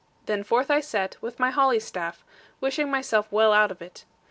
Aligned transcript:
Then 0.25 0.41
forth 0.43 0.71
I 0.71 0.79
set, 0.79 1.17
with 1.21 1.37
my 1.37 1.51
holly 1.51 1.79
staff, 1.79 2.23
wishing 2.59 2.89
myself 2.89 3.31
well 3.31 3.53
out 3.53 3.69
of 3.69 3.83
it. 3.83 4.03